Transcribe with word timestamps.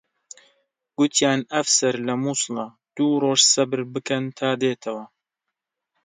گوتیان 0.97 1.39
ئەفسەر 1.53 1.95
لە 2.07 2.13
مووسڵە، 2.23 2.65
دوو 2.95 3.13
ڕۆژ 3.23 3.41
سەبر 3.53 3.79
بکەن 3.93 4.23
تا 4.37 4.49
دێتەوە 4.61 5.05